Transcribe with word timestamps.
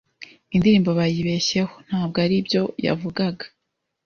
indirimbo 0.55 0.89
bayibeshyeho, 0.99 1.73
ntabwo 1.87 2.17
ari 2.25 2.35
byo 2.47 2.63
yavugaga 2.85 3.45